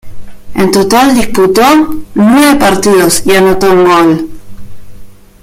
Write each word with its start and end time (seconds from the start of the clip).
En 0.55 0.71
total 0.71 1.13
disputó 1.13 1.61
nueve 2.15 2.57
partidos 2.59 3.21
y 3.27 3.35
anotó 3.35 3.71
un 3.71 3.83
gol. 3.85 4.29